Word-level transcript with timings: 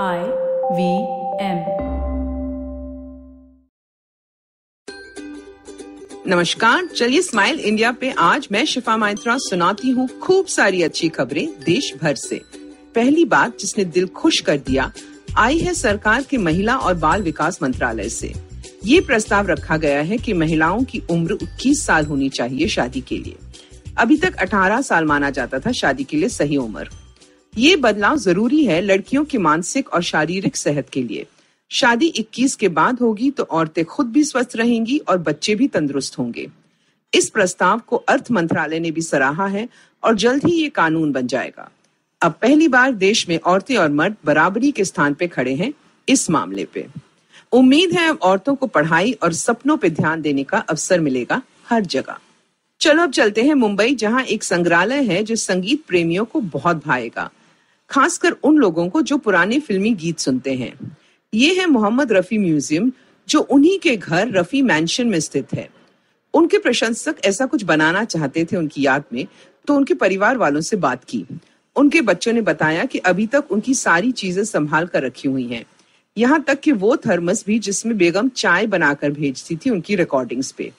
I 0.00 0.18
V 0.72 0.84
M 1.44 1.58
नमस्कार, 6.26 6.86
चलिए 6.86 7.22
smile 7.22 7.60
India 7.60 7.92
पे 7.92 8.10
आज 8.10 8.48
मैं 8.52 8.64
शिफा 8.64 8.96
माइत्रा 8.96 9.36
सुनाती 9.38 9.90
हूँ 9.90 10.08
खूब 10.20 10.46
सारी 10.46 10.82
अच्छी 10.82 11.08
खबरें 11.08 11.46
देश 11.64 11.92
भर 12.02 12.14
से। 12.14 12.40
पहली 12.94 13.24
बात 13.24 13.58
जिसने 13.58 13.84
दिल 13.84 14.06
खुश 14.06 14.40
कर 14.40 14.56
दिया, 14.58 14.90
आई 15.38 15.58
है 15.58 15.74
सरकार 15.74 16.22
के 16.22 16.38
महिला 16.38 16.76
और 16.76 16.94
बाल 16.94 17.22
विकास 17.22 17.62
मंत्रालय 17.62 18.08
से। 18.08 18.32
ये 18.84 19.00
प्रस्ताव 19.00 19.46
रखा 19.46 19.76
गया 19.76 20.00
है 20.00 20.16
कि 20.16 20.32
महिलाओं 20.32 20.82
की 20.82 21.02
उम्र 21.10 21.38
21 21.42 21.86
साल 21.86 22.06
होनी 22.06 22.28
चाहिए 22.28 22.68
शादी 22.68 23.00
के 23.00 23.18
लिए। 23.18 23.36
अभी 23.98 24.16
तक 24.16 24.36
18 24.36 24.80
साल 24.80 25.04
माना 25.04 25.30
जाता 25.30 25.58
था 25.58 25.72
शादी 25.72 26.04
के 26.04 26.16
लिए 26.16 26.28
सही 26.28 26.56
उम्र। 26.56 26.88
ये 27.56 27.74
बदलाव 27.76 28.16
ज़रूरी 28.16 28.64
है 28.64 28.80
लड़कियों 28.80 29.24
की 29.24 29.38
मानसिक 29.38 29.88
और 29.88 30.02
शारीरिक 30.02 30.56
सेहत 30.56 30.88
के 30.88 31.02
लिए। 31.02 31.26
शादी 31.70 32.06
21 32.06 32.54
के 32.54 32.68
बाद 32.68 33.00
होगी 33.00 33.30
तो 33.30 33.42
औरतें 33.42 33.84
खुद 33.84 34.06
भी 34.06 34.22
स्वस्थ 34.24 34.56
रहेंगी 34.56 34.96
और 34.98 35.18
बच्चे 35.18 35.54
भी 35.54 35.68
तंदुरुस्त 35.68 36.18
होंगे। 36.18 36.46
इस 37.12 37.28
प्रस्ताव 37.30 37.78
को 37.78 37.96
अर्थ 37.96 38.30
मंत्रालय 38.30 38.80
ने 38.80 38.90
भी 38.90 39.02
सराहा 39.02 39.46
है 39.46 39.68
और 40.02 40.14
जल्द 40.14 40.44
ही 40.44 40.52
ये 40.52 40.68
कानून 40.68 41.12
बन 41.12 41.26
जाएगा। 41.26 41.68
अब 42.20 42.32
पहली 42.32 42.68
बार 42.68 42.92
देश 42.92 43.28
में 43.28 43.38
औरतें 43.38 43.76
और 43.76 43.90
मर्द 43.90 44.16
बराबरी 44.24 44.70
के 44.72 44.84
स्थान 44.84 45.14
पे 45.14 45.28
खड़े 45.28 45.54
हैं 45.54 45.72
इस 46.08 46.28
मामले 46.30 46.64
पे। 46.64 46.86
उम्मीद 47.52 47.92
है 47.92 48.08
अब 48.08 48.18
औरतों 48.22 48.54
को 48.54 48.66
पढ़ाई 48.66 49.12
और 49.12 49.32
सपनों 49.32 49.76
पे 49.76 49.90
ध्यान 49.90 50.22
देने 50.22 50.44
का 50.44 50.58
अवसर 50.58 51.00
मिलेगा 51.00 51.40
हर 51.68 51.84
जगह। 51.86 52.18
चलो 52.80 53.02
अब 53.02 53.10
चलते 53.10 53.42
हैं 53.42 53.54
मुंबई, 53.54 53.94
जहाँ 53.94 54.22
एक 54.22 54.44
संग्रहालय 54.44 55.02
है 55.04 55.22
जो 55.22 55.36
संगीत 55.36 55.84
प्रेमियों 55.88 56.24
को 56.24 56.40
बहुत 56.40 56.84
भाएगा। 56.86 57.30
खासकर 57.90 58.32
उन 58.32 58.56
लोगों 58.56 58.88
को 58.88 59.02
जो 59.02 59.16
पुराने 59.18 59.60
फिल्मी 59.60 59.92
गीत 59.94 60.18
सुनते 60.18 60.54
हैं। 60.54 60.96
ये 61.32 61.54
है 61.54 61.66
मोहम्मद 61.66 62.12
रफी 62.12 62.38
म्यूज़ियम, 62.38 62.92
जो 63.28 63.40
उन्हीं 63.40 63.78
के 63.78 63.96
घर 63.96 64.30
रफी 64.30 64.62
मैंशन 64.62 65.06
में 65.06 65.20
स्थित 65.20 65.54
है। 65.54 65.68
उनके 66.34 66.58
प्रशंसक 66.58 67.16
ऐसा 67.24 67.46
कुछ 67.46 67.62
बनाना 67.62 68.04
चाहते 68.04 68.44
थे 68.44 68.56
उनकी 68.56 68.84
याद 68.84 69.04
में 69.12 69.26
तो 69.68 69.74
उनके 69.74 69.94
परिवार 69.94 70.36
वालों 70.36 70.60
से 70.60 70.76
बात 70.76 71.04
की। 71.04 71.24
उनके 71.76 72.00
बच्चों 72.00 72.32
ने 72.32 72.40
बताया 72.40 72.84
कि 72.84 72.98
अभी 72.98 73.26
तक 73.26 73.52
उनकी 73.52 73.74
सारी 73.74 74.12
चीज़ें 74.12 74.44
संभाल 74.44 74.86
कर 74.86 75.02
रखी 75.02 75.28
हुई 75.28 75.46
हैं। 75.46 75.64
यहाँ 76.16 76.42
तक 76.42 76.60
कि 76.60 76.72
वो 76.72 76.96
थर्मस 76.96 77.44
भी 77.46 77.58
जिसमें 77.58 77.96
बेगम 77.98 78.28
चाय 78.28 78.66
बनाकर 78.66 79.10
भेजती 79.10 79.56
थी 79.56 79.70
उनकी 79.70 79.96
रिकॉर्डिंग्स 79.96 80.50
पे। 80.52 80.72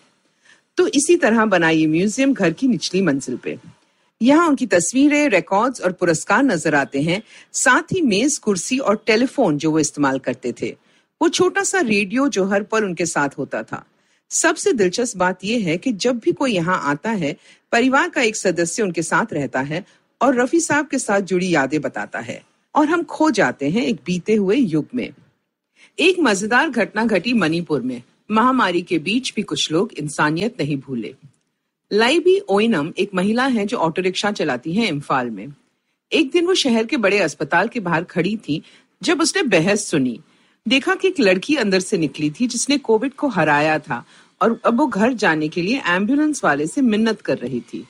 तो 0.77 0.87
इसी 0.87 1.15
तरह 1.15 1.45
बना 1.45 1.71
म्यूज़ियम 1.87 2.33
घर 2.33 2.53
की 2.53 2.67
निचली 2.67 3.01
मंजिल 3.01 3.37
पे। 3.37 3.57
यहाँ 4.23 4.47
उनकी 4.47 4.65
तस्वीरें 4.65 5.29
रिकॉर्ड्स 5.29 5.81
और 5.81 5.91
पुरस्कार 5.91 6.43
नज़र 6.43 6.75
आते 6.75 7.01
हैं। 7.01 7.21
साथ 7.53 7.91
ही 7.93 8.01
मेज, 8.01 8.37
कुर्सी 8.37 8.77
और 8.77 9.03
टेलीफोन 9.05 9.57
जो 9.57 9.71
वो 9.71 9.79
इस्तेमाल 9.79 10.19
करते 10.19 10.53
थे। 10.61 10.69
वो 11.21 11.29
छोटा 11.29 11.63
सा 11.63 11.79
रेडियो 11.79 12.27
जो 12.27 12.45
हर 12.45 12.63
पल 12.63 12.83
उनके 12.83 13.05
साथ 13.05 13.37
होता 13.37 13.63
था। 13.63 13.83
सबसे 14.31 14.73
दिलचस्प 14.73 15.17
बात 15.17 15.43
यह 15.45 15.65
है 15.65 15.77
कि 15.77 15.91
जब 15.93 16.19
भी 16.19 16.31
कोई 16.31 16.53
यहाँ 16.53 16.79
आता 16.83 17.09
है, 17.11 17.35
परिवार 17.71 18.09
का 18.09 18.21
एक 18.21 18.35
सदस्य 18.35 18.83
उनके 18.83 19.01
साथ 19.01 19.33
रहता 19.33 19.61
है 19.61 19.83
और 20.21 20.39
रफी 20.41 20.59
साहब 20.59 20.87
के 20.87 20.99
साथ 20.99 21.21
जुड़ी 21.23 21.53
यादें 21.55 21.79
बताता 21.81 22.19
है 22.19 22.41
और 22.75 22.87
हम 22.87 23.03
खो 23.03 23.29
जाते 23.31 23.69
हैं 23.69 23.85
एक 23.85 23.99
बीते 24.05 24.35
हुए 24.35 24.55
युग 24.55 24.87
में। 24.95 25.09
एक 25.97 26.19
मज़ेदार 26.19 26.69
घटना 26.69 27.05
घटी 27.05 27.33
मणिपुर 27.33 27.81
में। 27.81 28.01
महामारी 28.31 28.81
के 28.81 28.99
बीच 28.99 29.33
भी 29.35 29.41
कुछ 29.43 29.71
लोग 29.71 29.93
इंसानियत 29.93 30.59
नहीं 30.59 30.77
भूले। 30.77 31.13
लाइबी 31.93 32.37
ओइनम 32.49 32.91
एक 32.97 33.09
महिला 33.15 33.45
है 33.45 33.65
जो 33.65 33.77
ऑटो 33.77 34.01
रिक्शा 34.01 34.31
चलाती 34.31 34.73
है 34.73 34.87
इम्फाल 34.87 35.29
में। 35.29 35.53
एक 36.11 36.31
दिन 36.31 36.45
वो 36.45 36.53
शहर 36.53 36.85
के 36.85 36.97
बड़े 36.97 37.19
अस्पताल 37.19 37.67
के 37.67 37.79
बाहर 37.79 38.03
खड़ी 38.03 38.35
थी, 38.37 38.61
जब 39.01 39.21
उसने 39.21 39.41
बहस 39.43 39.85
सुनी। 39.87 40.19
देखा 40.65 40.95
कि 40.95 41.07
एक 41.07 41.19
लड़की 41.19 41.55
अंदर 41.55 41.79
से 41.79 41.97
निकली 41.97 42.29
थी 42.29 42.47
जिसने 42.47 42.77
कोविड 42.77 43.13
को 43.13 43.27
हराया 43.27 43.77
था 43.79 44.03
और 44.41 44.59
अब 44.65 44.77
वो 44.77 44.87
घर 44.87 45.13
जाने 45.13 45.47
के 45.47 45.61
लिए 45.61 45.81
एंबुलेंस 45.87 46.43
वाले 46.43 46.67
से 46.67 46.81
मिन्नत 46.81 47.21
कर 47.21 47.37
रही 47.37 47.61
थी। 47.61 47.85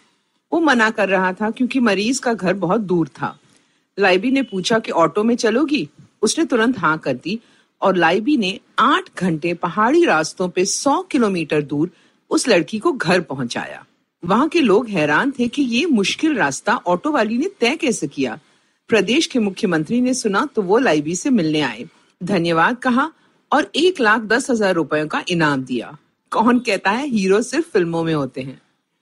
वो 0.52 0.60
मना 0.60 0.90
कर 0.90 1.10
रहा 1.10 1.32
था 1.34 1.52
क्योंकि 1.52 1.80
मरीज़ 1.80 2.22
का 2.22 2.34
घर 2.34 2.54
बहुत 2.54 2.82
दूर 2.82 3.08
था। 3.08 3.38
लाइबी 3.98 4.32
ने 4.32 4.42
पूछा 4.42 4.80
कि 4.80 4.92
ऑटो 4.92 5.24
में 5.24 5.36
चलोगी? 5.36 5.88
उसने 6.22 6.46
तुरंत 6.46 6.80
हाँ 6.80 6.98
कर 6.98 7.14
दी 7.14 7.40
और 7.82 7.96
लाइबी 7.96 8.38
ने 8.38 8.60
आठ 8.80 9.10
घंटे 9.18 9.54
पहाड़ी 9.54 10.06
रास्तों 10.06 10.50
पे 10.50 10.66
सौ 10.66 11.02
किलोमीटर 11.02 11.62
दूर 11.62 11.92
उस 12.32 12.48
लड़की 12.48 12.80
को 12.80 12.92
घर 12.92 13.22
पहुँचाया। 13.22 13.86
वहाँ 14.24 14.48
के 14.50 14.60
लोग 14.62 14.90
हैरान 14.90 15.32
थे 15.32 15.48
कि 15.48 15.62
ये 15.62 15.86
मुश्किल 15.86 16.36
रास्ता 16.36 16.76
ऑटो 16.88 17.12
वाली 17.12 17.38
ने 17.38 17.48
तय 17.60 17.76
कैसे 17.76 18.08
किया। 18.08 18.40
प्रदेश 18.90 19.26
के 19.28 19.40
मुख्यमंत्री 19.40 20.00
ने 20.02 20.14
सुना 20.14 20.46
तो 20.56 20.62
वो 20.62 20.78
लाइबी 20.78 21.16
से 21.16 21.30
मिलने 21.30 21.62
आए। 21.62 21.86
धन्यवाद 22.22 22.78
कहा 22.78 23.10
और 23.52 23.70
एक 23.76 24.00
लाख 24.00 24.22
दस 24.24 24.50
हज़ार 24.50 24.74
रुपयों 24.74 25.08
का 25.08 25.24
इनाम 25.30 25.64
दिया। 25.64 25.98
कौन 26.32 26.60
कहता 26.60 26.92
है 26.92 27.08
हीरो 27.08 27.42
सिर्फ़ 27.42 27.70
फ़िल्मों 27.70 28.04
में 28.04 28.14
होते 28.14 28.42
हैं। 28.42 28.60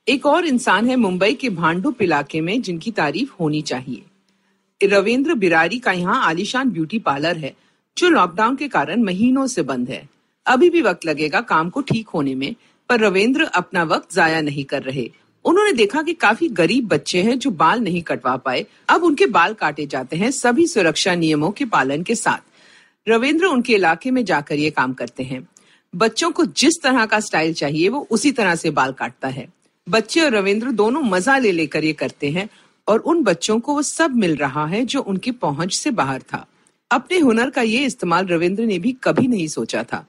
एक 0.07 0.25
और 0.25 0.45
इंसान 0.45 0.89
है 0.89 0.95
मुंबई 0.95 1.33
के 1.33 1.49
भांडुप 1.51 2.01
इलाके 2.01 2.41
में 2.41 2.61
जिनकी 2.61 2.91
तारीफ़ 2.91 3.31
होनी 3.39 3.61
चाहिए। 3.61 4.87
रविंद्र 4.87 5.33
बिरारी 5.35 5.79
का 5.79 5.91
यहाँ 5.91 6.21
आलिशान 6.25 6.69
ब्यूटी 6.69 6.99
पार्लर 6.99 7.37
है, 7.37 7.55
जो 7.97 8.09
लॉकडाउन 8.09 8.55
के 8.55 8.67
कारण 8.67 9.03
महीनों 9.03 9.45
से 9.47 9.61
बंद 9.63 9.89
है। 9.89 10.07
अभी 10.45 10.69
भी 10.69 10.81
वक्त 10.81 11.05
लगेगा 11.05 11.41
काम 11.43 11.69
को 11.69 11.81
ठीक 11.81 12.09
होने 12.09 12.35
में। 12.35 12.55
पर 12.91 12.99
रविंद्र 12.99 13.43
अपना 13.43 13.83
वक्त 13.83 14.13
जाया 14.13 14.39
नहीं 14.41 14.63
कर 14.63 14.81
रहे। 14.83 15.09
उन्होंने 15.45 15.71
देखा 15.73 16.01
कि 16.01 16.13
काफ़ी 16.13 16.47
गरीब 16.49 16.87
बच्चे 16.87 17.21
हैं 17.21 17.37
जो 17.39 17.51
बाल 17.51 17.79
नहीं 17.79 18.01
कटवा 18.01 18.35
पाए। 18.37 18.65
अब 18.89 19.03
उनके 19.03 19.25
बाल 19.25 19.53
काटे 19.53 19.85
जाते 19.85 20.17
हैं 20.17 20.31
सभी 20.31 20.67
सुरक्षा 20.67 21.15
नियमों 21.15 21.51
के 21.51 21.65
पालन 21.65 22.03
के 22.03 22.15
साथ। 22.15 23.09
रविंद्र 23.09 23.45
उनके 23.45 23.73
इलाके 23.73 24.11
में 24.11 24.23
जाकर 24.25 24.55
ये 24.55 24.69
काम 24.69 24.93
करते 24.93 25.23
हैं। 25.23 25.47
बच्चों 25.95 26.31
को 26.31 26.45
जिस 26.45 26.81
तरह 26.83 27.05
का 27.05 27.19
स्टाइल 27.19 27.53
चाहिए, 27.53 27.89
वो 27.89 28.07
उसी 28.11 28.31
तरह 28.31 28.55
से 28.55 28.69
बाल 28.71 28.91
काटता 28.91 29.27
है। 29.27 29.47
बच्चे 29.89 30.21
और 30.21 30.31
रविंद्र 30.31 30.71
दोनों 30.71 31.01
मज़ा 31.01 31.37
ले 31.37 31.51
लेकर 31.51 31.83
ये 31.83 31.93
करते 31.93 32.29
हैं 32.29 32.49
और 32.87 32.99
उन 32.99 33.23
बच्चों 33.23 33.59
को 33.59 33.73
वो 33.73 33.81
सब 33.81 34.15
मिल 34.15 34.35
रहा 34.35 34.65
है 34.65 34.85
जो 34.85 35.01
उनकी 35.01 35.31
पहुँच 35.31 35.73
से 35.73 35.91
बाहर 35.91 36.21
था। 36.21 36.45
अपने 36.91 37.19
हुनर 37.19 37.49
का 37.49 37.61
ये 37.61 37.85
इस्तेमाल 37.85 38.27
रविंद्र 38.27 38.63
ने 38.63 38.79
भी 38.79 38.97
कभी 39.03 39.27
नहीं 39.27 39.47
सोचा 39.47 39.83
था। 39.83 40.05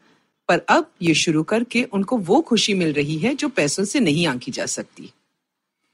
पर 0.52 0.60
अब 0.68 0.90
ये 1.02 1.14
शुरू 1.14 1.42
करके 1.44 1.82
उनको 1.92 2.16
वो 2.20 2.40
खुशी 2.42 2.72
मिल 2.74 2.92
रही 2.92 3.16
है 3.18 3.34
जो 3.34 3.48
पैसों 3.50 3.84
से 3.84 4.00
नहीं 4.00 4.26
आंकी 4.26 4.50
जा 4.52 4.66
सकती। 4.66 5.10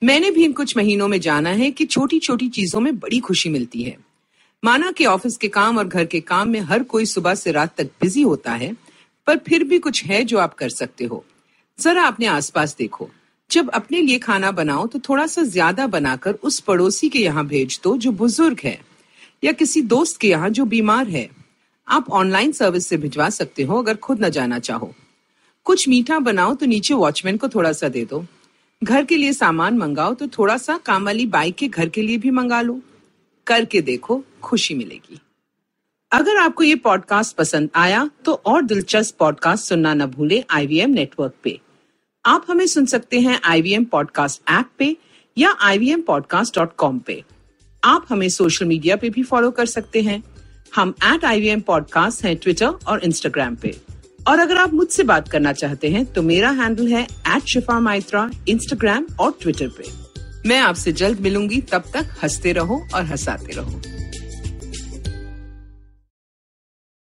मैंने 0.03 0.31
भी 0.31 0.45
इन 0.45 0.53
कुछ 0.53 0.77
महीनों 0.77 1.09
में 1.09 1.19
जाना 1.21 1.51
है 1.51 1.71
कि 1.71 1.85
छोटी 1.87 2.19
छोटी 2.19 2.49
चीज़ों 2.49 2.81
में 2.81 2.99
बड़ी 2.99 3.21
खुशी 3.21 3.49
मिलती 3.49 3.83
है। 3.83 3.97
माना 4.63 4.91
कि 4.91 5.07
ऑफ़िस 5.07 5.37
के 5.37 5.49
काम 5.49 5.79
और 5.79 5.89
घर 5.89 6.05
के 6.07 6.21
काम 6.23 6.49
में 6.49 6.61
हर 6.63 6.83
कोई 6.85 7.07
सुबह 7.07 7.35
से 7.35 7.53
रात 7.53 7.77
तक 7.79 7.91
बिज़ी 8.01 8.23
होता 8.23 8.53
है, 8.53 8.75
पर 9.27 9.39
फिर 9.39 9.65
भी 9.65 9.79
कुछ 9.79 10.05
है 10.05 10.23
जो 10.25 10.39
आप 10.39 10.55
कर 10.55 10.69
सकते 10.71 11.05
हो। 11.05 11.25
जरा 11.79 12.07
अपने 12.07 12.27
आसपास 12.27 12.77
देखो। 12.79 13.11
जब 13.51 13.71
अपने 13.71 14.01
लिए 14.01 14.19
खाना 14.19 14.51
बनाओ 14.53 14.87
तो 14.87 14.99
थोड़ा 14.99 15.27
सा 15.27 15.43
ज़्यादा 15.45 15.87
बनाकर 15.89 16.33
उस 16.43 16.61
पड़ोसी 16.61 17.09
के 17.09 17.19
यहाँ 17.19 17.47
भेज 17.47 17.81
दो 17.85 17.97
जो 17.97 18.13
बुज़ुर्ग 18.13 18.61
है, 18.65 18.79
या 19.43 19.53
किसी 19.55 19.83
दोस्त 19.89 20.21
के 20.21 20.29
यहाँ 20.29 20.51
जो 20.51 20.65
बीमार 20.67 21.09
है। 21.09 21.29
आप 21.89 22.11
ऑनलाइन 22.11 22.53
सर्विस 22.53 22.87
से 22.87 22.97
भिजवा 22.97 23.31
सकते 23.31 23.63
हो 23.63 23.79
अगर 23.83 23.97
खुद 23.97 24.25
न 24.25 24.29
जाना 24.29 24.59
चाहो। 24.59 24.95
कुछ 25.65 25.89
मीठा 25.89 26.19
बनाओ 26.19 26.55
तो 26.55 26.67
नीचे 26.67 26.95
वॉचमैन 26.95 27.37
को 27.37 27.49
थोड़ा 27.49 27.73
सा 27.73 27.89
दे 27.89 28.05
दो। 28.05 28.25
घर 28.85 29.05
के 29.05 29.17
लिए 29.17 29.33
सामान 29.33 29.79
मंगाओ 29.79 30.15
तो 30.15 30.27
थोड़ा 30.29 30.57
सा 30.57 30.79
काम 30.79 31.05
वाली 31.05 31.27
बाइक 31.27 31.57
के 31.57 31.69
घर 31.69 31.89
के 31.89 32.03
लिए 32.03 32.19
भी 32.19 32.31
मंगा 32.31 32.61
लो। 32.61 32.81
करके 33.47 33.81
देखो, 33.81 34.25
खुशी 34.43 34.75
मिलेगी। 34.75 35.21
अगर 36.13 36.37
आपको 36.37 36.65
ये 36.65 36.75
पॉडकास्ट 36.75 37.37
पसंद 37.37 37.71
आया 37.75 38.11
तो 38.25 38.33
और 38.33 38.63
दिलचस्प 38.63 39.17
पॉडकास्ट 39.19 39.65
सुनना 39.65 39.95
न 39.95 40.07
भूले 40.07 40.45
आईवीएम 40.51 40.91
नेटवर्क 40.91 41.35
पे। 41.43 41.61
आप 42.25 42.47
हमें 42.49 42.67
सुन 42.67 42.87
सकते 42.87 43.21
हैं 43.21 43.41
आईवीएम 43.45 43.85
पॉडकास्ट 43.85 44.43
ऐप 44.51 44.71
पे 44.79 44.97
या 45.39 45.51
आई 45.61 45.95
पे। 47.07 47.23
आप 47.85 48.07
हमें 48.09 48.29
सोशल 48.29 48.67
मीडिया 48.67 48.97
पे 48.97 49.11
भी 49.11 49.23
फॉलो 49.23 49.51
कर 49.51 49.67
सकते 49.67 50.03
हैं। 50.03 50.23
हम 50.75 50.95
at 51.05 51.25
I 51.25 51.41
V 51.41 51.49
M 51.49 51.61
podcast 51.61 52.25
है 52.25 52.35
ट्विटर 52.35 52.67
और 52.67 53.05
इंस्टाग्राम 53.05 53.55
पे। 53.55 53.75
और 54.29 54.41
अगर 54.41 54.57
आप 54.57 54.73
मुझसे 54.75 55.03
बात 55.03 55.29
करना 55.29 55.53
चाहते 55.53 55.89
हैं 55.89 56.05
तो 56.07 56.23
मेरा 56.23 56.51
हैंडल 56.51 56.89
है 56.89 57.03
एट 57.03 57.49
शिफा 57.53 57.79
माइत्रा 57.81 58.31
इंस्टाग्राम 58.49 59.07
और 59.21 59.39
ट्विटर 59.43 59.69
पे। 59.69 59.85
मैं 60.49 60.59
आपसे 60.61 60.93
जल्द 60.93 61.21
मिलूँगी, 61.21 61.61
तब 61.63 61.85
तक 61.95 62.17
हँसते 62.23 62.53
रहो 62.53 62.81
और 62.95 63.05
हंसाते 63.05 63.53
रहो। 63.53 63.81